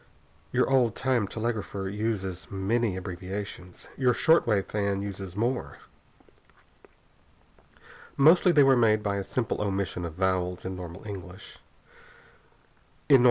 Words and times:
Your 0.51 0.67
old 0.67 0.95
time 0.95 1.27
telegrapher 1.27 1.87
uses 1.87 2.49
many 2.49 2.97
abbreviations. 2.97 3.87
Your 3.95 4.15
short 4.15 4.47
wave 4.47 4.65
fan 4.65 5.03
uses 5.03 5.35
more. 5.35 5.77
Mostly 8.17 8.51
they 8.51 8.63
are 8.63 8.75
made 8.75 9.03
by 9.03 9.17
a 9.17 9.23
simple 9.23 9.61
omission 9.61 10.03
of 10.03 10.15
vowels 10.15 10.65
in 10.65 10.75
normal 10.75 11.05
English 11.07 11.59
words. 13.11 13.19